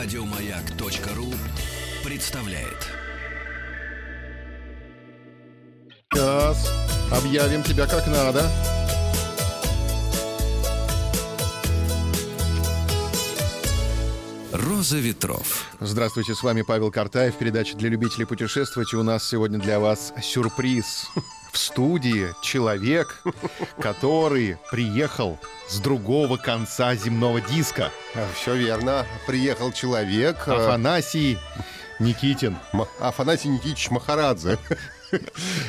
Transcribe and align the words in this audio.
Радиомаяк.ру 0.00 1.26
представляет. 2.04 2.86
Сейчас 6.12 6.72
объявим 7.10 7.64
тебя 7.64 7.84
как 7.88 8.06
надо. 8.06 8.48
Роза 14.52 14.98
ветров. 14.98 15.66
Здравствуйте, 15.80 16.36
с 16.36 16.44
вами 16.44 16.62
Павел 16.62 16.92
Картаев. 16.92 17.34
Передача 17.34 17.76
для 17.76 17.88
любителей 17.88 18.24
путешествовать. 18.24 18.92
И 18.92 18.96
у 18.96 19.02
нас 19.02 19.28
сегодня 19.28 19.58
для 19.58 19.80
вас 19.80 20.12
сюрприз. 20.22 21.08
В 21.52 21.58
студии 21.58 22.34
человек, 22.42 23.22
который 23.80 24.58
приехал 24.70 25.38
с 25.68 25.80
другого 25.80 26.36
конца 26.36 26.94
земного 26.94 27.40
диска. 27.40 27.90
Все 28.34 28.54
верно. 28.54 29.06
Приехал 29.26 29.72
человек. 29.72 30.36
э, 30.46 30.52
Афанасий 30.52 31.38
Никитин. 31.98 32.56
М- 32.72 32.86
Афанасий 33.00 33.48
Никитич 33.48 33.90
Махарадзе. 33.90 34.58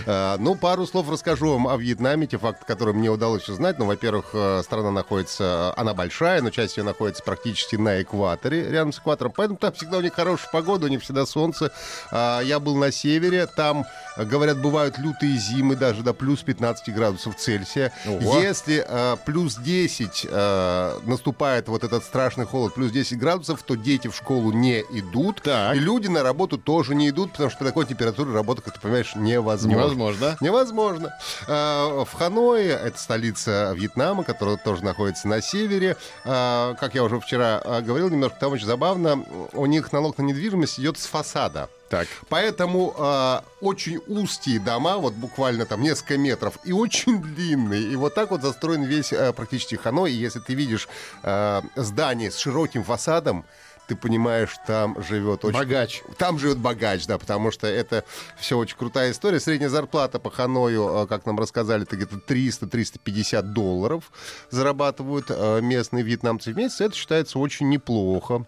Э, 0.06 0.38
Ну, 0.40 0.56
пару 0.56 0.86
слов 0.88 1.10
расскажу 1.10 1.52
вам 1.52 1.68
о 1.68 1.78
Вьетнаме, 1.78 2.28
те 2.28 2.38
факты, 2.38 2.66
которые 2.66 2.96
мне 2.96 3.10
удалось 3.10 3.48
узнать. 3.50 3.78
Ну, 3.80 3.86
во-первых, 3.86 4.28
э, 4.34 4.62
страна 4.64 4.92
находится, 4.92 5.74
она 5.78 5.94
большая, 5.94 6.42
но 6.42 6.50
часть 6.50 6.78
ее 6.78 6.84
находится 6.84 7.24
практически 7.24 7.76
на 7.76 8.02
экваторе, 8.02 8.70
рядом 8.70 8.94
с 8.94 9.00
экватором, 9.00 9.34
поэтому 9.36 9.58
там 9.58 9.74
всегда 9.74 9.98
у 9.98 10.02
них 10.02 10.14
хорошая 10.14 10.50
погода, 10.52 10.86
у 10.86 10.90
них 10.90 11.02
всегда 11.04 11.26
солнце. 11.26 11.72
А, 12.12 12.42
Я 12.42 12.60
был 12.60 12.76
на 12.76 12.92
севере, 12.92 13.46
там, 13.48 13.86
э, 14.18 14.26
говорят, 14.26 14.62
бывают 14.62 14.98
лютые 14.98 15.38
зимы, 15.38 15.76
даже 15.76 16.04
до 16.04 16.14
плюс 16.14 16.42
15 16.42 16.94
градусов 16.94 17.36
Цельсия. 17.36 17.92
Ого. 18.08 18.40
Если 18.40 18.84
э, 18.88 19.18
плюс 19.26 19.56
10 19.56 20.28
э, 20.30 21.00
наступает 21.04 21.68
вот 21.68 21.84
этот 21.84 22.04
страшный 22.04 22.46
холод, 22.46 22.74
плюс 22.74 22.92
10 22.92 23.18
градусов, 23.20 23.64
то 23.64 23.76
дети 23.76 24.08
в 24.08 24.16
школу 24.16 24.52
не 24.52 24.82
идут, 24.92 25.42
Так. 25.44 25.76
и 25.76 25.80
люди 25.80 26.08
на 26.08 26.24
работу 26.24 26.58
тоже 26.58 26.96
не 26.96 27.10
идут, 27.10 27.32
потому 27.32 27.50
что 27.50 27.60
при 27.60 27.68
такой 27.68 27.86
температуре 27.86 28.32
работа, 28.32 28.62
как 28.62 28.74
ты 28.76 28.80
понимаешь, 28.80 29.14
невозможно. 29.30 29.78
Невозможно. 29.80 30.38
Невозможно. 30.42 31.14
А, 31.48 32.04
В 32.06 32.14
Ханое, 32.14 32.76
это 32.78 32.98
столица 32.98 33.74
Вьетнама, 33.76 34.24
которая 34.24 34.58
тоже 34.58 34.84
находится 34.84 35.28
на 35.28 35.42
севере. 35.42 35.98
А, 36.26 36.76
Как 36.76 36.96
я 36.96 37.04
уже 37.04 37.20
вчера 37.20 37.62
а, 37.64 37.82
говорил, 37.82 38.10
немножко 38.10 38.38
там 38.40 38.52
очень 38.54 38.66
забавно, 38.66 39.24
у 39.54 39.66
них 39.66 39.92
налог 39.92 40.18
на 40.18 40.24
недвижимость 40.24 40.80
идет 40.80 40.98
с 40.98 41.06
фасада. 41.06 41.70
Так. 41.90 42.08
Поэтому 42.30 42.94
а, 42.98 43.44
очень 43.62 44.00
узкие 44.08 44.60
дома, 44.60 44.98
вот 44.98 45.14
буквально 45.14 45.66
там 45.66 45.82
несколько 45.82 46.18
метров, 46.18 46.60
и 46.64 46.72
очень 46.72 47.22
длинные. 47.36 47.82
И 47.82 47.96
вот 47.96 48.14
так 48.14 48.30
вот 48.32 48.42
застроен 48.42 48.84
весь 48.84 49.12
а, 49.12 49.34
практически 49.34 49.76
Ханой. 49.76 50.12
И 50.12 50.16
если 50.16 50.40
ты 50.40 50.54
видишь 50.54 50.88
а, 51.24 51.64
здание 51.76 52.30
с 52.30 52.38
широким 52.38 52.84
фасадом, 52.84 53.44
ты 53.90 53.96
понимаешь, 53.96 54.56
там 54.68 55.02
живет 55.02 55.44
очень... 55.44 55.58
Богач. 55.58 56.04
Там 56.20 56.38
живет 56.38 56.60
богач, 56.60 57.08
да, 57.08 57.18
потому 57.18 57.50
что 57.50 57.66
это 57.66 58.04
все 58.38 58.56
очень 58.56 58.78
крутая 58.78 59.12
история. 59.12 59.40
Средняя 59.40 59.70
зарплата 59.70 60.20
по 60.20 60.30
Ханою, 60.30 61.04
э, 61.04 61.08
как 61.08 61.26
нам 61.26 61.40
рассказали, 61.40 61.84
это 61.84 61.96
где-то 61.96 62.18
300-350 62.18 63.42
долларов 63.42 64.12
зарабатывают 64.52 65.26
э, 65.30 65.60
местные 65.62 66.04
вьетнамцы 66.04 66.54
в 66.54 66.56
месяц. 66.58 66.82
Это 66.82 66.96
считается 66.96 67.40
очень 67.40 67.68
неплохо. 67.70 68.46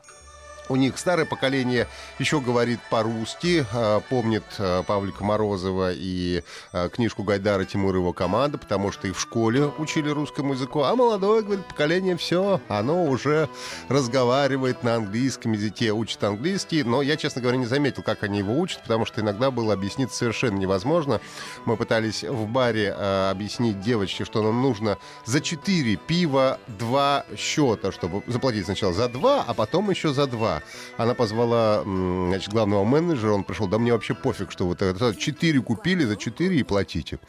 У 0.71 0.77
них 0.77 0.97
старое 0.97 1.25
поколение 1.25 1.85
еще 2.17 2.39
говорит 2.39 2.79
по-русски, 2.89 3.65
э, 3.73 3.99
помнит 4.07 4.45
э, 4.57 4.83
Павлика 4.87 5.21
Морозова 5.21 5.91
и 5.91 6.43
э, 6.71 6.87
книжку 6.87 7.23
Гайдара 7.23 7.65
Тимур 7.65 7.93
и 7.93 7.97
его 7.97 8.13
команда, 8.13 8.57
потому 8.57 8.93
что 8.93 9.09
и 9.09 9.11
в 9.11 9.19
школе 9.19 9.65
учили 9.65 10.09
русскому 10.09 10.53
языку, 10.53 10.83
а 10.83 10.95
молодое, 10.95 11.41
говорит, 11.41 11.65
поколение 11.65 12.15
все, 12.15 12.61
оно 12.69 13.03
уже 13.03 13.49
разговаривает 13.89 14.81
на 14.81 14.95
английском 14.95 15.51
языке, 15.51 15.91
учит 15.91 16.23
английский, 16.23 16.83
но 16.83 17.01
я, 17.01 17.17
честно 17.17 17.41
говоря, 17.41 17.57
не 17.57 17.65
заметил, 17.65 18.01
как 18.01 18.23
они 18.23 18.37
его 18.37 18.57
учат, 18.57 18.81
потому 18.83 19.05
что 19.05 19.19
иногда 19.19 19.51
было 19.51 19.73
объяснить 19.73 20.13
совершенно 20.13 20.57
невозможно. 20.57 21.19
Мы 21.65 21.75
пытались 21.75 22.23
в 22.23 22.47
баре 22.47 22.93
объяснить 22.93 23.81
девочке, 23.81 24.23
что 24.23 24.41
нам 24.41 24.61
нужно 24.61 24.97
за 25.25 25.41
4 25.41 25.97
пива 25.97 26.59
2 26.67 27.25
счета, 27.35 27.91
чтобы 27.91 28.23
заплатить 28.27 28.63
сначала 28.63 28.93
за 28.93 29.09
2, 29.09 29.43
а 29.45 29.53
потом 29.53 29.89
еще 29.89 30.13
за 30.13 30.27
2. 30.27 30.60
Она 30.97 31.13
позвала 31.13 31.83
значит, 31.83 32.51
главного 32.51 32.83
менеджера, 32.83 33.31
он 33.33 33.43
пришел, 33.43 33.67
да 33.67 33.77
мне 33.77 33.93
вообще 33.93 34.13
пофиг, 34.13 34.51
что 34.51 34.65
вот 34.67 34.81
это 34.81 35.15
4 35.15 35.61
купили, 35.61 36.03
за 36.05 36.15
4 36.15 36.55
и 36.55 36.63
платите. 36.63 37.19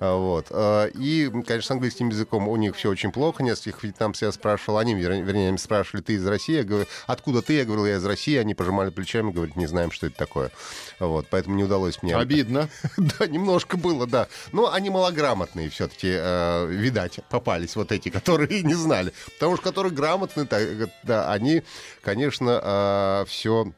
А, 0.00 0.16
Вот. 0.16 0.46
А, 0.50 0.86
И, 0.86 1.28
конечно, 1.46 1.62
с 1.62 1.70
английским 1.70 2.08
языком 2.08 2.48
у 2.48 2.56
них 2.56 2.76
все 2.76 2.90
очень 2.90 3.12
плохо. 3.12 3.42
Нескольких 3.42 3.82
вьетнамцев 3.82 4.22
я 4.22 4.32
спрашивал, 4.32 4.78
они, 4.78 4.94
вер- 4.94 5.22
вернее, 5.22 5.48
они 5.48 5.58
спрашивали, 5.58 6.02
ты 6.02 6.14
из 6.14 6.26
России? 6.26 6.56
Я 6.56 6.64
говорю, 6.64 6.86
откуда 7.06 7.42
ты? 7.42 7.54
Я 7.54 7.64
говорил, 7.64 7.86
я 7.86 7.96
из 7.96 8.04
России. 8.04 8.36
Они 8.36 8.54
пожимали 8.54 8.90
плечами, 8.90 9.30
говорят, 9.32 9.56
не 9.56 9.66
знаем, 9.66 9.90
что 9.90 10.06
это 10.06 10.16
такое. 10.16 10.50
Вот. 10.98 11.26
Поэтому 11.30 11.56
не 11.56 11.64
удалось 11.64 12.02
мне... 12.02 12.16
Обидно. 12.16 12.68
Да, 13.18 13.26
немножко 13.26 13.76
было, 13.76 14.06
да. 14.06 14.28
Но 14.52 14.72
они 14.72 14.90
малограмотные 14.90 15.70
все-таки, 15.70 16.08
видать, 16.08 17.20
попались 17.30 17.76
вот 17.76 17.92
эти, 17.92 18.08
которые 18.08 18.62
не 18.64 18.74
знали. 18.74 19.12
Потому 19.34 19.56
что 19.56 19.64
которые 19.64 19.92
грамотные, 19.92 20.46
так, 20.46 20.60
э, 20.62 20.86
да, 21.02 21.30
они, 21.32 21.62
конечно, 22.02 22.60
все 23.26 23.72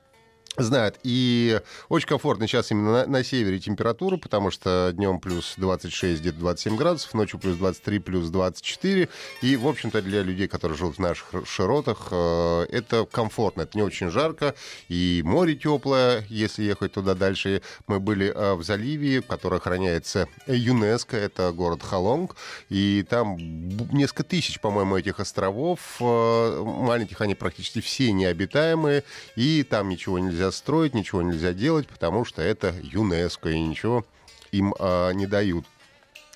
знают. 0.56 0.98
И 1.02 1.60
очень 1.88 2.08
комфортно 2.08 2.46
сейчас 2.46 2.70
именно 2.70 2.92
на, 2.92 3.06
на 3.06 3.24
севере 3.24 3.58
температура, 3.58 4.16
потому 4.16 4.50
что 4.50 4.90
днем 4.94 5.20
плюс 5.20 5.54
26, 5.56 6.20
где-то 6.20 6.38
27 6.38 6.76
градусов, 6.76 7.14
ночью 7.14 7.38
плюс 7.38 7.56
23, 7.56 7.98
плюс 8.00 8.28
24. 8.30 9.08
И, 9.42 9.56
в 9.56 9.66
общем-то, 9.66 10.02
для 10.02 10.22
людей, 10.22 10.48
которые 10.48 10.76
живут 10.76 10.96
в 10.96 11.00
наших 11.00 11.46
широтах, 11.46 12.08
э, 12.10 12.66
это 12.70 13.06
комфортно. 13.06 13.62
Это 13.62 13.78
не 13.78 13.82
очень 13.82 14.10
жарко. 14.10 14.54
И 14.88 15.22
море 15.24 15.54
теплое, 15.54 16.24
если 16.28 16.64
ехать 16.64 16.92
туда 16.92 17.14
дальше. 17.14 17.62
Мы 17.86 18.00
были 18.00 18.32
э, 18.34 18.54
в 18.54 18.62
заливе, 18.62 19.22
который 19.22 19.58
охраняется 19.58 20.28
ЮНЕСКО. 20.46 21.16
Это 21.16 21.52
город 21.52 21.82
Халонг. 21.82 22.36
И 22.68 23.04
там 23.08 23.36
несколько 23.36 24.24
тысяч, 24.24 24.60
по-моему, 24.60 24.96
этих 24.96 25.20
островов. 25.20 25.96
Э, 26.00 26.62
Маленьких 26.64 27.20
они 27.20 27.34
практически 27.34 27.80
все 27.80 28.12
необитаемые. 28.12 29.04
И 29.36 29.62
там 29.62 29.88
ничего 29.88 30.18
нельзя 30.18 30.39
строить, 30.50 30.94
ничего 30.94 31.22
нельзя 31.22 31.52
делать, 31.52 31.88
потому 31.88 32.24
что 32.24 32.42
это 32.42 32.74
ЮНЕСКО. 32.82 33.50
И 33.50 33.60
ничего 33.60 34.04
им 34.52 34.74
э, 34.78 35.12
не 35.14 35.26
дают 35.26 35.66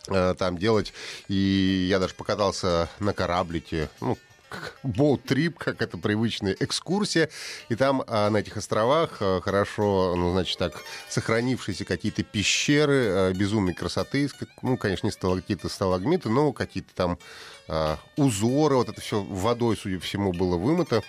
э, 0.08 0.34
там 0.38 0.58
делать. 0.58 0.92
И 1.28 1.86
я 1.88 1.98
даже 1.98 2.14
покатался 2.14 2.88
на 3.00 3.12
кораблике, 3.12 3.88
ну, 4.00 4.18
боут-трип, 4.82 5.58
как 5.58 5.82
это 5.82 5.98
привычная 5.98 6.56
экскурсия. 6.58 7.30
И 7.68 7.74
там 7.74 8.02
а, 8.06 8.30
на 8.30 8.38
этих 8.38 8.56
островах 8.56 9.18
а, 9.20 9.40
хорошо, 9.40 10.14
ну, 10.16 10.32
значит 10.32 10.58
так, 10.58 10.74
сохранившиеся 11.08 11.84
какие-то 11.84 12.22
пещеры 12.22 13.06
а, 13.08 13.32
безумной 13.32 13.74
красоты. 13.74 14.28
Ну, 14.62 14.76
конечно, 14.76 15.06
не 15.06 15.12
стало 15.12 15.36
какие-то 15.36 15.68
сталагмиты, 15.68 16.28
но 16.28 16.52
какие-то 16.52 16.94
там 16.94 17.18
а, 17.68 17.98
узоры. 18.16 18.76
Вот 18.76 18.88
это 18.88 19.00
все 19.00 19.22
водой, 19.22 19.76
судя 19.76 19.98
по 19.98 20.04
всему, 20.04 20.32
было 20.32 20.56
вымыто. 20.56 21.02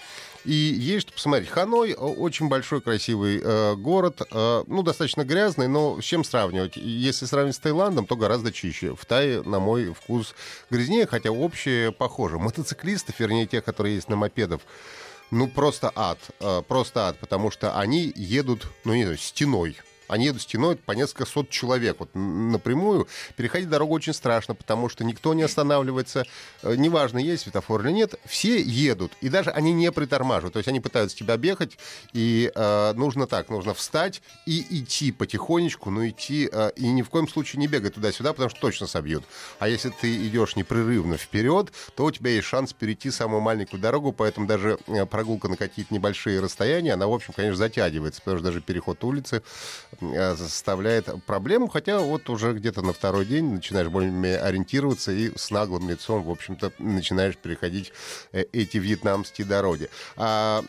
И 0.45 0.53
есть 0.53 1.07
что 1.07 1.13
посмотреть. 1.13 1.49
Ханой 1.49 1.93
очень 1.95 2.47
большой, 2.49 2.79
красивый 2.79 3.41
э, 3.43 3.75
город. 3.75 4.21
э, 4.31 4.63
ну, 4.67 4.83
достаточно 4.83 5.23
грязный, 5.23 5.67
но 5.67 5.99
с 5.99 6.03
чем 6.03 6.23
сравнивать? 6.23 6.77
Если 6.77 7.25
сравнивать 7.25 7.55
с 7.55 7.59
Таиландом, 7.59 8.05
то 8.05 8.15
гораздо 8.15 8.51
чище. 8.51 8.95
В 8.95 9.05
Тае, 9.05 9.41
на 9.41 9.59
мой 9.59 9.91
вкус, 9.93 10.35
грязнее, 10.69 11.07
хотя 11.07 11.31
общее 11.31 11.91
похоже. 11.91 12.37
Мотоциклистов, 12.37 13.19
вернее, 13.19 13.47
тех, 13.47 13.63
которые 13.63 13.95
есть 13.95 14.07
на 14.07 14.15
мопедах, 14.15 14.61
ну, 15.31 15.47
просто 15.47 15.91
ад. 15.95 16.19
э, 16.39 16.61
просто 16.67 17.07
ад, 17.07 17.17
потому 17.19 17.49
что 17.49 17.77
они 17.77 18.13
едут, 18.15 18.67
ну, 18.83 18.93
не 18.93 19.03
знаю, 19.03 19.17
стеной. 19.17 19.77
Они 20.07 20.25
едут 20.25 20.41
стеной 20.41 20.75
по 20.75 20.91
несколько 20.91 21.25
сот 21.25 21.49
человек 21.49 21.97
вот, 21.99 22.09
напрямую. 22.13 23.07
Переходить 23.35 23.69
дорогу 23.69 23.93
очень 23.93 24.13
страшно, 24.13 24.55
потому 24.55 24.89
что 24.89 25.03
никто 25.03 25.33
не 25.33 25.43
останавливается. 25.43 26.25
Э, 26.63 26.75
Неважно, 26.75 27.17
есть 27.17 27.43
светофор 27.43 27.81
или 27.85 27.91
нет, 27.91 28.15
все 28.25 28.61
едут. 28.61 29.13
И 29.21 29.29
даже 29.29 29.49
они 29.51 29.73
не 29.73 29.91
притормаживают. 29.91 30.53
То 30.53 30.59
есть 30.59 30.67
они 30.67 30.79
пытаются 30.79 31.17
тебя 31.17 31.33
объехать, 31.33 31.77
и 32.13 32.51
э, 32.53 32.93
нужно 32.93 33.27
так, 33.27 33.49
нужно 33.49 33.73
встать 33.73 34.21
и 34.45 34.65
идти 34.69 35.11
потихонечку, 35.11 35.89
но 35.89 36.07
идти 36.07 36.49
э, 36.51 36.71
и 36.75 36.87
ни 36.87 37.01
в 37.01 37.09
коем 37.09 37.27
случае 37.27 37.59
не 37.59 37.67
бегать 37.67 37.95
туда-сюда, 37.95 38.33
потому 38.33 38.49
что 38.49 38.59
точно 38.59 38.87
собьют. 38.87 39.23
А 39.59 39.67
если 39.67 39.89
ты 39.89 40.27
идешь 40.27 40.55
непрерывно 40.55 41.17
вперед, 41.17 41.71
то 41.95 42.05
у 42.05 42.11
тебя 42.11 42.31
есть 42.31 42.47
шанс 42.47 42.73
перейти 42.73 43.11
самую 43.11 43.41
маленькую 43.41 43.79
дорогу, 43.81 44.11
поэтому 44.11 44.47
даже 44.47 44.77
э, 44.87 45.05
прогулка 45.05 45.47
на 45.47 45.57
какие-то 45.57 45.93
небольшие 45.93 46.39
расстояния, 46.39 46.93
она, 46.93 47.07
в 47.07 47.13
общем, 47.13 47.33
конечно, 47.33 47.57
затягивается, 47.57 48.21
потому 48.21 48.37
что 48.37 48.45
даже 48.45 48.61
переход 48.61 49.03
улицы 49.03 49.41
э, 49.91 49.94
составляет 50.37 51.09
проблему, 51.25 51.67
хотя 51.67 51.99
вот 51.99 52.29
уже 52.29 52.53
где-то 52.53 52.81
на 52.81 52.93
второй 52.93 53.25
день 53.25 53.45
начинаешь 53.45 53.87
более 53.87 54.39
ориентироваться 54.39 55.11
и 55.11 55.31
с 55.37 55.51
наглым 55.51 55.89
лицом, 55.89 56.23
в 56.23 56.29
общем-то, 56.29 56.71
начинаешь 56.79 57.37
переходить 57.37 57.91
э, 58.31 58.45
эти 58.51 58.77
вьетнамские 58.77 59.47
дороги. 59.47 59.89
А 60.15 60.63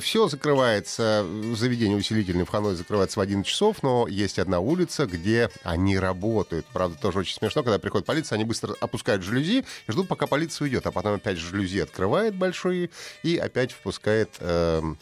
все 0.00 0.26
закрывается, 0.26 1.24
заведение 1.54 1.96
усилительное 1.96 2.44
в 2.44 2.48
Ханой 2.48 2.74
закрывается 2.74 3.20
в 3.20 3.22
11 3.22 3.48
часов, 3.48 3.82
но 3.82 4.08
есть 4.08 4.40
одна 4.40 4.58
улица, 4.58 5.06
где 5.06 5.48
они 5.62 5.96
работают. 5.98 6.66
Правда, 6.72 6.98
тоже 7.00 7.20
очень 7.20 7.36
смешно, 7.36 7.62
когда 7.62 7.78
приходит 7.78 8.06
полиция, 8.06 8.36
они 8.36 8.44
быстро 8.44 8.74
опускают 8.80 9.22
жалюзи 9.22 9.64
и 9.86 9.92
ждут, 9.92 10.08
пока 10.08 10.26
полиция 10.26 10.64
уйдет, 10.64 10.86
а 10.86 10.90
потом 10.90 11.14
опять 11.14 11.38
жалюзи 11.38 11.78
открывает 11.78 12.34
большие 12.34 12.90
и 13.22 13.36
опять 13.36 13.70
впускает 13.70 14.30
эм, 14.40 14.98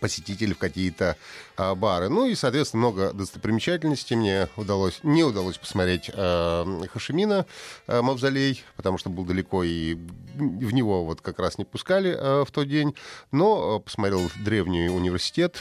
посетителей 0.00 0.54
в 0.54 0.58
какие-то 0.58 1.16
а, 1.56 1.74
бары. 1.74 2.08
Ну 2.08 2.26
и, 2.26 2.34
соответственно, 2.34 2.80
много 2.80 3.12
достопримечательностей 3.12 4.16
мне 4.16 4.48
удалось, 4.56 5.00
не 5.02 5.24
удалось 5.24 5.58
посмотреть 5.58 6.10
а, 6.12 6.64
Хашимина 6.92 7.46
а, 7.86 8.02
мавзолей, 8.02 8.64
потому 8.76 8.98
что 8.98 9.10
был 9.10 9.24
далеко 9.24 9.64
и 9.64 9.94
в 9.94 10.72
него 10.72 11.04
вот 11.04 11.20
как 11.20 11.38
раз 11.38 11.58
не 11.58 11.64
пускали 11.64 12.16
а, 12.16 12.44
в 12.44 12.50
тот 12.50 12.68
день. 12.68 12.94
Но 13.32 13.76
а, 13.76 13.80
посмотрел 13.80 14.30
древний 14.44 14.88
университет, 14.88 15.60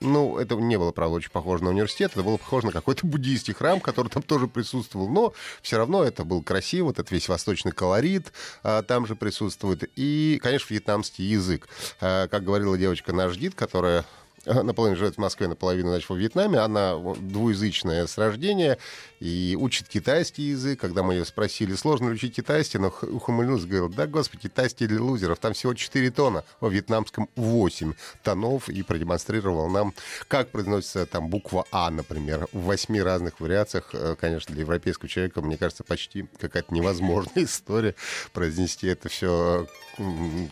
ну, 0.00 0.38
это 0.38 0.54
не 0.56 0.78
было, 0.78 0.92
правда, 0.92 1.16
очень 1.16 1.30
похоже 1.30 1.64
на 1.64 1.70
университет, 1.70 2.12
это 2.12 2.22
было 2.22 2.36
похоже 2.36 2.66
на 2.66 2.72
какой-то 2.72 3.06
буддийский 3.06 3.54
храм, 3.54 3.80
который 3.80 4.08
там 4.08 4.22
тоже 4.22 4.46
присутствовал, 4.46 5.08
но 5.08 5.32
все 5.62 5.78
равно 5.78 6.04
это 6.04 6.24
был 6.24 6.42
красиво, 6.42 6.86
вот 6.86 6.98
этот 6.98 7.10
весь 7.10 7.28
восточный 7.28 7.72
колорит 7.72 8.32
а, 8.62 8.82
там 8.82 9.06
же 9.06 9.16
присутствует, 9.16 9.90
и, 9.96 10.38
конечно, 10.42 10.74
вьетнамский 10.74 11.24
язык. 11.24 11.68
А, 12.00 12.28
как 12.28 12.44
говорила 12.44 12.76
девочка 12.76 13.12
наш 13.12 13.36
гид, 13.36 13.54
которая 13.54 14.04
наполовину 14.46 14.96
живет 14.96 15.14
в 15.16 15.18
Москве, 15.18 15.48
наполовину, 15.48 15.90
значит, 15.90 16.08
во 16.08 16.16
Вьетнаме. 16.16 16.58
Она 16.58 16.96
двуязычная 16.96 18.06
с 18.06 18.16
рождения 18.18 18.78
и 19.20 19.56
учит 19.58 19.88
китайский 19.88 20.42
язык. 20.44 20.80
Когда 20.80 21.02
мы 21.02 21.14
ее 21.14 21.24
спросили, 21.24 21.74
сложно 21.74 22.08
ли 22.08 22.14
учить 22.14 22.34
китайский, 22.34 22.78
но 22.78 22.88
ухмыльнулась, 23.02 23.64
говорил, 23.64 23.88
да, 23.88 24.06
господи, 24.06 24.44
китайский 24.44 24.86
для 24.86 25.02
лузеров, 25.02 25.38
там 25.38 25.52
всего 25.52 25.74
4 25.74 26.10
тона, 26.10 26.44
во 26.60 26.68
вьетнамском 26.68 27.28
8 27.36 27.94
тонов, 28.22 28.68
и 28.68 28.82
продемонстрировал 28.82 29.68
нам, 29.68 29.94
как 30.28 30.50
произносится 30.50 31.06
там 31.06 31.28
буква 31.28 31.64
А, 31.70 31.90
например, 31.90 32.46
в 32.52 32.64
восьми 32.64 33.00
разных 33.00 33.40
вариациях. 33.40 33.90
Э, 33.92 34.16
конечно, 34.18 34.54
для 34.54 34.62
европейского 34.62 35.08
человека, 35.08 35.42
мне 35.42 35.56
кажется, 35.56 35.84
почти 35.84 36.26
какая-то 36.38 36.72
невозможная 36.72 37.44
история 37.44 37.94
произнести 38.32 38.86
это 38.86 39.08
все 39.08 39.66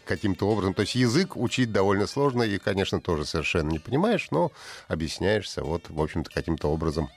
каким-то 0.05 0.49
образом. 0.49 0.75
То 0.75 0.82
есть 0.82 0.94
язык 0.94 1.37
учить 1.37 1.73
довольно 1.73 2.06
сложно 2.06 2.43
и, 2.43 2.58
конечно, 2.58 3.00
тоже 3.00 3.25
совершенно 3.26 3.70
не 3.70 3.79
понимаешь, 3.85 4.29
но 4.31 4.51
объясняешься 4.89 5.63
вот, 5.63 5.89
в 5.89 6.01
общем-то, 6.01 6.31
каким-то 6.31 6.69
образом 6.69 7.11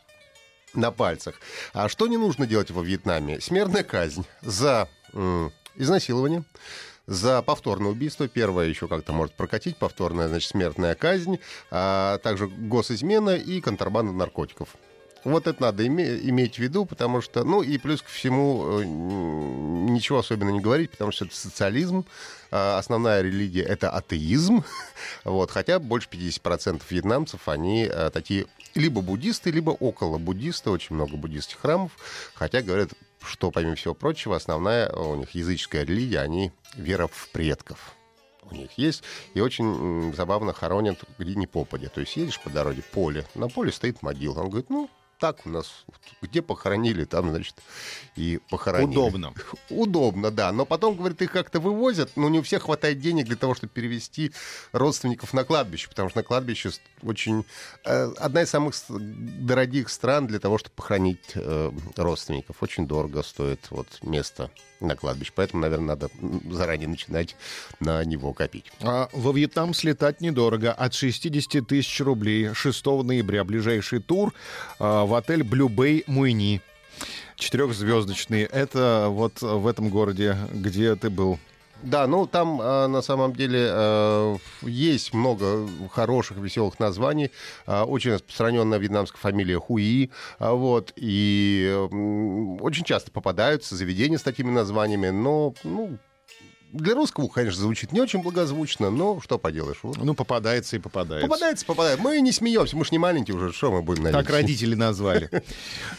на 0.74 0.92
пальцах. 0.92 1.40
А 1.74 1.90
что 1.90 2.08
не 2.08 2.18
нужно 2.18 2.46
делать 2.46 2.72
во 2.72 2.84
Вьетнаме? 2.84 3.42
Смертная 3.42 3.84
казнь 3.84 4.25
за 4.42 4.90
м, 5.14 5.52
изнасилование, 5.75 6.44
за 7.08 7.42
повторное 7.42 7.92
убийство. 7.92 8.28
Первое 8.28 8.68
еще 8.68 8.88
как-то 8.88 9.14
может 9.14 9.36
прокатить, 9.36 9.78
повторная, 9.78 10.28
значит, 10.28 10.50
смертная 10.52 10.96
казнь, 10.96 11.40
а 11.72 12.18
также 12.19 12.48
госизмена 12.48 13.36
и 13.36 13.62
контрабанда 13.62 14.12
наркотиков. 14.12 14.70
Вот 15.27 15.45
это 15.45 15.62
надо 15.62 15.85
име- 15.85 16.21
иметь 16.29 16.56
в 16.56 16.59
виду, 16.59 16.85
потому 16.85 17.19
что, 17.19 17.44
ну 17.44 17.62
и 17.62 17.77
плюс 17.77 18.01
ко 18.01 18.09
всему, 18.09 18.79
э, 18.79 18.85
ничего 18.85 20.19
особенно 20.19 20.51
не 20.51 20.62
говорить, 20.62 20.91
потому 20.91 21.12
что 21.12 21.25
это 21.25 21.35
социализм, 21.35 22.06
э, 22.50 22.77
основная 22.77 23.21
религия 23.21 23.63
это 23.63 23.89
атеизм, 23.89 24.63
вот, 25.25 25.51
хотя 25.51 25.79
больше 25.79 26.07
50% 26.09 26.81
вьетнамцев, 26.89 27.50
они 27.50 27.89
э, 27.91 28.09
такие 28.09 28.45
либо 28.74 29.01
буддисты, 29.01 29.51
либо 29.51 29.71
около 29.71 30.18
буддисты, 30.18 30.69
очень 30.69 30.95
много 30.95 31.18
буддистских 31.18 31.59
храмов, 31.59 31.91
хотя 32.33 32.62
говорят, 32.62 32.91
что, 33.21 33.51
помимо 33.51 33.75
всего 33.75 33.94
прочего, 33.94 34.38
основная 34.38 34.89
у 34.94 35.15
них 35.15 35.31
языческая 35.31 35.83
религия, 35.83 36.21
они 36.21 36.53
вера 36.75 37.07
в 37.07 37.27
предков 37.33 37.95
у 38.50 38.56
них 38.56 38.69
есть. 38.77 39.03
И 39.33 39.41
очень 39.41 40.13
забавно 40.15 40.53
хоронят 40.53 41.03
где 41.18 41.35
ни 41.35 41.47
попадя. 41.47 41.89
То 41.89 42.00
есть 42.00 42.15
едешь 42.15 42.39
по 42.39 42.50
дороге, 42.50 42.81
поле, 42.94 43.25
на 43.35 43.50
поле 43.50 43.74
стоит 43.74 44.01
могила. 44.01 44.39
Он 44.39 44.47
говорит, 44.47 44.69
ну, 44.69 44.89
так 45.19 45.46
у 45.46 45.50
нас, 45.50 45.86
где 46.22 46.42
похоронили, 46.42 47.06
там, 47.06 47.30
значит, 47.30 47.56
и 48.16 48.40
похоронили. 48.50 48.98
Удобно. 48.98 49.34
Удобно, 49.69 50.31
да. 50.31 50.52
Но 50.52 50.66
потом, 50.66 50.96
говорит, 50.96 51.22
их 51.22 51.31
как-то 51.31 51.60
вывозят, 51.60 52.12
но 52.16 52.30
не 52.30 52.40
у 52.40 52.42
всех 52.44 52.64
хватает 52.64 53.00
денег 53.00 53.25
для 53.25 53.36
того, 53.36 53.56
чтобы 53.56 53.74
перевести 53.74 54.31
родственников 54.72 55.34
на 55.34 55.44
кладбище, 55.44 55.90
потому 55.90 56.10
что 56.10 56.19
на 56.19 56.24
кладбище 56.24 56.72
очень... 57.02 57.46
Э, 57.86 58.12
одна 58.18 58.44
из 58.44 58.50
самых 58.50 58.75
дорогих 58.90 59.90
стран 59.90 60.28
для 60.28 60.40
того, 60.40 60.58
чтобы 60.58 60.75
похоронить 60.75 61.31
э, 61.36 61.72
родственников. 61.96 62.62
Очень 62.62 62.88
дорого 62.88 63.24
стоит 63.24 63.68
вот 63.72 63.88
место 64.02 64.52
на 64.80 64.96
кладбище. 64.96 65.31
Поэтому, 65.36 65.62
наверное, 65.62 65.96
надо 65.96 66.10
заранее 66.52 66.88
начинать 66.88 67.36
на 67.80 68.04
него 68.04 68.34
копить. 68.34 68.66
А 68.81 69.10
во 69.12 69.31
Вьетнам 69.31 69.74
слетать 69.74 70.22
недорого. 70.22 70.72
От 70.72 70.94
60 70.94 71.68
тысяч 71.68 72.00
рублей 72.02 72.54
6 72.54 72.86
ноября 72.86 73.44
ближайший 73.44 74.00
тур 74.00 74.34
а, 74.80 75.06
в 75.07 75.15
отель 75.15 75.42
Blue 75.42 75.69
Bay 75.69 76.04
Муйни. 76.06 76.62
Четырехзвездочный. 77.36 78.44
Это 78.44 79.07
вот 79.09 79.42
в 79.42 79.65
этом 79.68 79.89
городе, 79.89 80.38
где 80.51 80.95
ты 80.95 81.09
был. 81.09 81.39
Да, 81.83 82.07
ну 82.07 82.25
там 82.25 82.59
э, 82.59 82.88
на 82.88 83.01
самом 83.04 83.33
деле 83.33 83.68
э, 83.69 84.38
есть 84.63 85.13
много 85.13 85.68
хороших, 85.92 86.38
веселых 86.38 86.80
названий. 86.80 87.31
Э, 87.68 87.83
очень 87.83 88.13
распространенная 88.13 88.80
вьетнамская 88.80 89.19
фамилия 89.19 89.59
Хуи. 89.59 90.09
Э, 90.39 90.51
вот, 90.51 90.92
и 90.95 91.71
очень 92.60 92.83
часто 92.83 93.12
попадаются 93.12 93.75
заведения 93.75 94.18
с 94.18 94.24
такими 94.24 94.50
названиями, 94.50 95.10
но 95.10 95.53
ну, 95.63 96.00
для 96.74 96.96
русского, 96.96 97.28
конечно, 97.28 97.62
звучит 97.62 97.94
не 97.94 98.02
очень 98.02 98.22
благозвучно, 98.22 98.90
но 98.90 99.22
что 99.22 99.38
поделаешь. 99.38 99.78
Вот. 99.84 99.98
Ну, 99.98 100.14
попадается 100.14 100.75
и 100.75 100.80
попадается. 100.80 101.28
Попадается, 101.28 101.66
попадается. 101.66 102.04
Мы 102.04 102.19
не 102.19 102.34
смеемся, 102.34 102.75
мы 102.75 102.84
же 102.84 102.92
не 102.92 102.98
маленькие 102.98 103.38
уже, 103.38 103.54
что 103.54 103.72
мы 103.72 103.81
будем 103.81 104.04
надеяться. 104.04 104.25
Так 104.25 104.36
родители 104.36 104.75
назвали. 104.75 105.30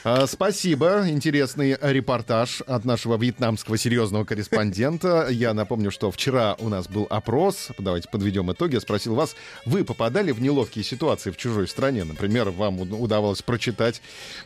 А, 0.05 0.26
спасибо. 0.26 1.09
Интересный 1.09 1.79
репортаж 1.81 2.61
от 2.67 2.85
нашего 2.85 3.17
вьетнамского 3.17 3.79
серьезного 3.79 4.25
корреспондента. 4.25 5.29
Я 5.31 5.55
напомню, 5.55 5.91
что 5.91 6.11
вчера 6.11 6.55
у 6.59 6.69
нас 6.69 6.87
был 6.87 7.06
опрос. 7.09 7.69
Давайте 7.79 8.09
подведем 8.11 8.53
итоги. 8.53 8.75
Я 8.75 8.81
спросил 8.81 9.14
вас, 9.14 9.37
вы 9.64 9.85
попадали 9.85 10.32
в 10.32 10.43
неловкие 10.43 10.85
ситуации 10.85 11.31
в 11.31 11.38
чужой 11.38 11.67
стране? 11.67 12.05
Например, 12.05 12.50
вам 12.50 12.81
удавалось 12.81 13.41
прочитать 13.41 14.03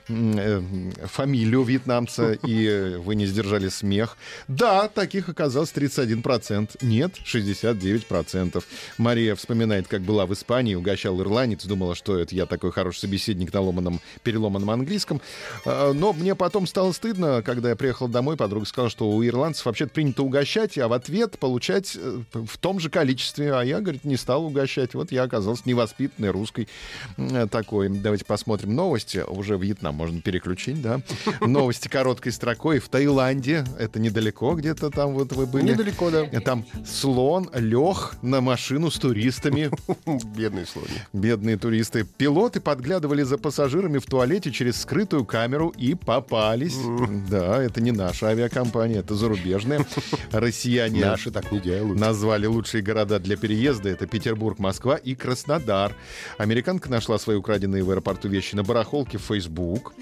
э, 0.09 0.63
фамилию 1.05 1.65
вьетнамца, 1.65 2.33
и 2.47 2.97
вы 2.99 3.17
не 3.17 3.27
сдержали 3.27 3.69
смех. 3.69 4.17
Да, 4.47 4.87
таких 4.87 5.29
оказалось 5.29 5.71
31 5.71 6.12
1%. 6.12 6.79
Нет, 6.82 7.14
69%. 7.25 8.62
Мария 8.99 9.35
вспоминает, 9.35 9.88
как 9.88 10.03
была 10.03 10.26
в 10.26 10.32
Испании, 10.32 10.75
угощал 10.75 11.20
ирландец, 11.20 11.64
думала, 11.64 11.94
что 11.94 12.19
это 12.19 12.35
я 12.35 12.47
такой 12.47 12.73
хороший 12.73 13.00
собеседник 13.00 13.53
на 13.53 13.61
ломаном, 13.61 14.00
переломанном 14.23 14.70
английском. 14.70 15.20
А, 15.64 15.93
но 15.93 16.12
мне 16.12 16.35
потом 16.35 16.67
стало 16.67 16.93
стыдно, 16.93 17.43
когда 17.43 17.70
я 17.70 17.76
приехал 17.76 18.09
домой, 18.09 18.37
подруга 18.37 18.67
сказала, 18.67 18.91
что 18.91 19.11
у 19.11 19.25
ирландцев 19.25 19.67
вообще-то 19.67 19.93
принято 19.93 20.23
угощать, 20.23 20.79
а 20.79 20.88
в 20.88 20.93
ответ 20.93 21.38
получать 21.38 21.97
э, 21.97 22.23
в 22.32 22.58
том 22.58 22.81
же 22.81 22.91
количестве. 22.91 23.55
А 23.55 23.63
я, 23.63 23.81
говорит, 23.81 24.05
не 24.05 24.17
стал 24.17 24.44
угощать. 24.44 24.94
Вот 24.94 25.13
я 25.13 25.25
оказался 25.25 25.63
невоспитанной 25.67 26.31
русской 26.31 26.69
э, 27.17 27.46
такой. 27.51 27.89
Давайте 27.89 28.25
посмотрим 28.25 28.75
новости. 28.75 29.25
Уже 29.27 29.56
Вьетнам 29.56 29.94
можно 29.94 30.20
переключить, 30.20 30.81
да? 30.81 31.01
Новости 31.41 31.89
короткой 31.89 32.32
строкой. 32.32 32.79
В 32.79 32.89
Таиланде, 32.89 33.65
это 33.79 33.98
недалеко 34.01 34.55
где-то 34.55 34.91
там 34.91 35.15
вот 35.15 35.32
вы 35.32 35.46
были. 35.46 35.72
Недалеко 35.72 36.02
кода. 36.03 36.41
Там 36.41 36.65
слон 36.85 37.49
лег 37.55 38.17
на 38.23 38.41
машину 38.41 38.91
с 38.91 38.99
туристами. 38.99 39.71
Бедные 40.37 40.67
слоны. 40.67 40.89
Бедные 41.13 41.56
туристы. 41.56 42.05
Пилоты 42.17 42.61
подглядывали 42.61 43.23
за 43.23 43.39
пассажирами 43.39 43.99
в 43.99 44.06
туалете 44.06 44.51
через 44.51 44.81
скрытую 44.81 45.25
камеру 45.25 45.69
и 45.69 45.94
попались. 45.94 46.77
Да, 47.31 47.63
это 47.63 47.81
не 47.81 47.93
наша 47.93 48.29
авиакомпания, 48.29 49.01
это 49.01 49.15
зарубежная. 49.15 49.87
Россияне 50.32 51.05
Наши 51.05 51.31
так 51.31 51.53
не 51.53 51.61
делают. 51.61 51.99
назвали 51.99 52.47
лучшие 52.47 52.82
города 52.82 53.19
для 53.19 53.37
переезда. 53.37 53.89
Это 53.89 54.06
Петербург, 54.06 54.59
Москва 54.59 54.97
и 54.97 55.15
Краснодар. 55.15 55.94
Американка 56.39 56.91
нашла 56.91 57.19
свои 57.19 57.37
украденные 57.37 57.85
в 57.85 57.91
аэропорту 57.91 58.29
вещи 58.29 58.55
на 58.55 58.65
барахолке 58.65 59.19
в 59.19 59.23
Facebook. 59.23 59.94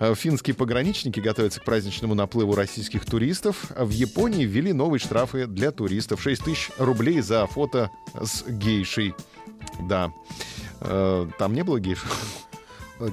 Э, 0.00 0.14
финские 0.16 0.54
пограничники 0.54 1.20
готовятся 1.20 1.60
к 1.60 1.64
праздничному 1.64 2.14
наплыву 2.14 2.54
российских 2.54 3.04
туристов. 3.04 3.66
В 3.76 3.90
Японии 3.90 4.44
ввели 4.44 4.72
новый 4.72 4.98
штраф 4.98 5.35
штрафы 5.36 5.46
для 5.46 5.70
туристов. 5.70 6.22
6 6.22 6.44
тысяч 6.44 6.70
рублей 6.78 7.20
за 7.20 7.46
фото 7.46 7.90
с 8.14 8.44
гейшей. 8.46 9.14
Да. 9.80 10.12
Э, 10.80 11.28
там 11.38 11.54
не 11.54 11.62
было 11.62 11.78
гейш? 11.78 12.02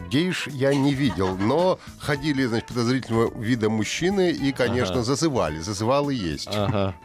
Гейш 0.10 0.48
я 0.48 0.74
не 0.74 0.94
видел, 0.94 1.36
но 1.36 1.78
ходили, 2.00 2.46
значит, 2.46 2.70
подозрительного 2.70 3.38
вида 3.38 3.70
мужчины 3.70 4.32
и, 4.32 4.54
конечно, 4.54 4.96
ага. 4.96 5.04
зазывали. 5.04 5.60
Зазывалы 5.60 6.14
есть. 6.14 6.48
Ага. 6.52 6.96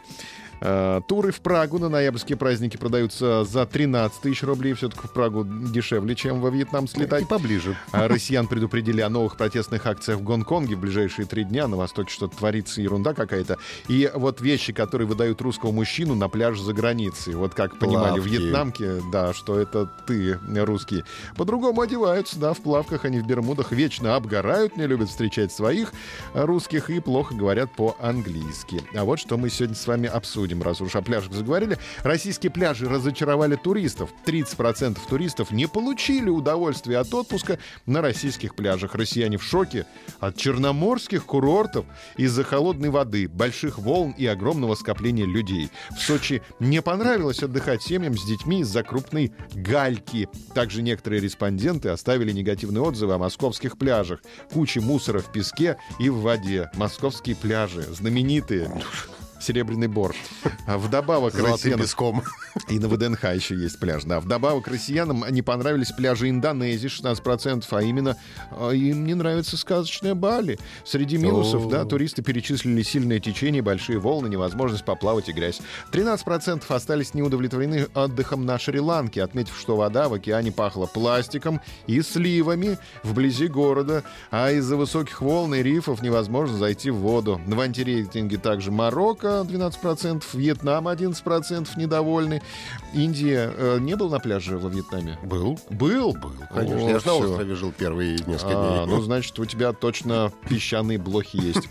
Э, 0.61 1.01
туры 1.07 1.31
в 1.31 1.41
Прагу 1.41 1.79
на 1.79 1.89
ноябрьские 1.89 2.37
праздники 2.37 2.77
продаются 2.77 3.43
за 3.43 3.65
13 3.65 4.21
тысяч 4.21 4.43
рублей. 4.43 4.73
Все-таки 4.73 5.07
в 5.07 5.11
Прагу 5.11 5.45
дешевле, 5.45 6.15
чем 6.15 6.41
во 6.41 6.49
Вьетнам 6.49 6.87
слетать. 6.87 7.23
И 7.23 7.25
поближе. 7.25 7.77
А 7.91 8.07
россиян 8.07 8.47
предупредили 8.47 9.01
о 9.01 9.09
новых 9.09 9.37
протестных 9.37 9.85
акциях 9.85 10.19
в 10.19 10.23
Гонконге 10.23 10.75
в 10.75 10.79
ближайшие 10.79 11.25
три 11.25 11.43
дня. 11.43 11.67
На 11.67 11.77
Востоке 11.77 12.11
что-то 12.11 12.37
творится, 12.37 12.81
ерунда 12.81 13.13
какая-то. 13.13 13.57
И 13.87 14.11
вот 14.13 14.41
вещи, 14.41 14.73
которые 14.73 15.07
выдают 15.07 15.41
русского 15.41 15.71
мужчину 15.71 16.15
на 16.15 16.29
пляж 16.29 16.59
за 16.59 16.73
границей. 16.73 17.35
Вот 17.35 17.53
как 17.53 17.77
понимали 17.79 18.19
Плавки. 18.19 18.29
вьетнамки, 18.29 19.01
да, 19.11 19.33
что 19.33 19.57
это 19.57 19.89
ты, 20.05 20.39
русский. 20.65 21.03
По-другому 21.35 21.81
одеваются, 21.81 22.39
да, 22.39 22.53
в 22.53 22.59
плавках, 22.59 23.05
они 23.05 23.19
в 23.19 23.27
бермудах 23.27 23.71
вечно 23.71 24.15
обгорают, 24.15 24.77
не 24.77 24.87
любят 24.87 25.09
встречать 25.09 25.51
своих 25.51 25.93
русских 26.33 26.89
и 26.89 26.99
плохо 26.99 27.33
говорят 27.35 27.73
по-английски. 27.75 28.81
А 28.95 29.05
вот 29.05 29.19
что 29.19 29.37
мы 29.37 29.49
сегодня 29.49 29.75
с 29.75 29.87
вами 29.87 30.07
обсудим 30.07 30.48
будем, 30.49 30.63
раз 30.63 30.81
уж 30.81 30.95
о 30.95 31.01
пляжах 31.01 31.33
заговорили. 31.33 31.77
Российские 32.03 32.51
пляжи 32.51 32.89
разочаровали 32.89 33.55
туристов. 33.55 34.09
30% 34.25 34.97
туристов 35.07 35.51
не 35.51 35.67
получили 35.67 36.29
удовольствия 36.29 36.97
от 36.97 37.13
отпуска 37.13 37.59
на 37.85 38.01
российских 38.01 38.55
пляжах. 38.55 38.95
Россияне 38.95 39.37
в 39.37 39.43
шоке 39.43 39.85
от 40.19 40.35
черноморских 40.37 41.25
курортов 41.25 41.85
из-за 42.17 42.43
холодной 42.43 42.89
воды, 42.89 43.27
больших 43.27 43.77
волн 43.77 44.11
и 44.17 44.25
огромного 44.25 44.73
скопления 44.75 45.25
людей. 45.25 45.69
В 45.91 45.99
Сочи 46.01 46.41
не 46.59 46.81
понравилось 46.81 47.43
отдыхать 47.43 47.83
семьям 47.83 48.17
с 48.17 48.25
детьми 48.25 48.61
из-за 48.61 48.81
крупной 48.83 49.31
гальки. 49.53 50.27
Также 50.55 50.81
некоторые 50.81 51.21
респонденты 51.21 51.89
оставили 51.89 52.31
негативные 52.31 52.81
отзывы 52.81 53.13
о 53.13 53.17
московских 53.19 53.77
пляжах. 53.77 54.21
Куча 54.51 54.81
мусора 54.81 55.19
в 55.19 55.31
песке 55.31 55.77
и 55.99 56.09
в 56.09 56.21
воде. 56.21 56.71
Московские 56.73 57.35
пляжи 57.35 57.83
знаменитые. 57.83 58.71
Серебряный 59.39 59.87
бор. 59.87 60.15
А 60.67 60.77
Вдобавок 60.77 61.33
Золотым 61.33 61.53
россиянам... 61.53 61.81
песком. 61.81 62.23
И 62.67 62.77
на 62.77 62.87
ВДНХ 62.87 63.23
еще 63.35 63.55
есть 63.55 63.79
пляж. 63.79 64.03
Да. 64.03 64.19
Вдобавок 64.19 64.67
россиянам 64.67 65.23
не 65.29 65.41
понравились 65.41 65.91
пляжи 65.91 66.29
Индонезии 66.29 66.89
16%, 66.89 67.65
а 67.69 67.81
именно 67.81 68.17
а, 68.51 68.71
им 68.71 69.05
не 69.05 69.13
нравится 69.13 69.57
сказочная 69.57 70.13
Бали. 70.13 70.59
Среди 70.83 71.17
минусов, 71.17 71.69
да, 71.69 71.85
туристы 71.85 72.21
перечислили 72.21 72.83
сильное 72.83 73.19
течение, 73.19 73.61
большие 73.61 73.99
волны, 73.99 74.27
невозможность 74.27 74.83
поплавать 74.83 75.29
и 75.29 75.31
грязь. 75.31 75.59
13% 75.91 76.63
остались 76.67 77.13
неудовлетворены 77.13 77.87
отдыхом 77.93 78.45
на 78.45 78.59
Шри-Ланке, 78.59 79.23
отметив, 79.23 79.57
что 79.57 79.77
вода 79.77 80.09
в 80.09 80.13
океане 80.13 80.51
пахла 80.51 80.85
пластиком 80.85 81.61
и 81.87 82.01
сливами 82.01 82.77
вблизи 83.03 83.47
города, 83.47 84.03
а 84.31 84.51
из-за 84.51 84.75
высоких 84.75 85.21
волн 85.21 85.55
и 85.55 85.63
рифов 85.63 86.01
невозможно 86.01 86.57
зайти 86.57 86.89
в 86.89 86.97
воду. 86.97 87.39
В 87.45 87.59
антирейтинге 87.59 88.37
также 88.37 88.71
Марокко 88.71 89.28
12%, 89.29 90.23
Вьетнам 90.33 90.87
11% 90.87 91.67
недовольны. 91.77 92.41
Индия 92.93 93.51
э, 93.55 93.77
не 93.79 93.95
был 93.95 94.09
на 94.09 94.19
пляже 94.19 94.57
во 94.57 94.69
Вьетнаме? 94.69 95.17
Был. 95.23 95.59
Был? 95.69 96.13
Был, 96.13 96.33
конечно. 96.53 96.85
О, 96.85 96.89
Я 96.89 96.99
же 96.99 97.05
на 97.07 97.13
острове 97.15 97.55
жил 97.55 97.71
первые 97.71 98.13
несколько 98.25 98.81
А, 98.81 98.85
дней. 98.85 98.95
ну, 98.95 99.01
значит, 99.01 99.37
у 99.39 99.45
тебя 99.45 99.73
точно 99.73 100.31
песчаные 100.49 100.97
блохи 100.97 101.37
есть. 101.37 101.67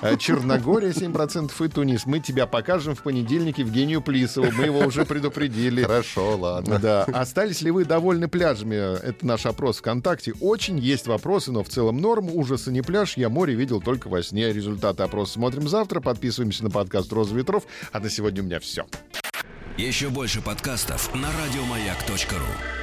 А, 0.00 0.16
Черногория 0.16 0.90
7% 0.90 1.50
и 1.64 1.68
Тунис. 1.68 2.06
Мы 2.06 2.20
тебя 2.20 2.46
покажем 2.46 2.94
в 2.94 3.02
понедельник 3.02 3.58
Евгению 3.58 4.00
Плисову. 4.02 4.50
Мы 4.52 4.64
его 4.64 4.80
уже 4.80 5.04
предупредили. 5.04 5.82
Хорошо, 5.82 6.36
ладно. 6.36 6.78
Да. 6.78 7.04
Остались 7.04 7.60
ли 7.60 7.70
вы 7.70 7.84
довольны 7.84 8.28
пляжами? 8.28 8.74
Это 8.74 9.26
наш 9.26 9.46
опрос 9.46 9.78
ВКонтакте. 9.78 10.32
Очень 10.40 10.78
есть 10.78 11.06
вопросы, 11.06 11.52
но 11.52 11.62
в 11.62 11.68
целом 11.68 11.98
норм. 11.98 12.28
Ужасы 12.32 12.72
не 12.72 12.82
пляж. 12.82 13.16
Я 13.16 13.28
море 13.28 13.54
видел 13.54 13.80
только 13.80 14.08
во 14.08 14.22
сне. 14.22 14.52
Результаты 14.52 15.02
опроса 15.02 15.34
смотрим 15.34 15.68
завтра. 15.68 16.00
Подписываемся 16.00 16.64
на 16.64 16.70
подкаст 17.02 17.12
«Роза 17.12 17.34
ветров». 17.34 17.64
А 17.92 18.00
на 18.00 18.10
сегодня 18.10 18.42
у 18.42 18.46
меня 18.46 18.60
все. 18.60 18.86
Еще 19.76 20.10
больше 20.10 20.40
подкастов 20.40 21.14
на 21.14 21.28
радиомаяк.ру. 21.32 22.81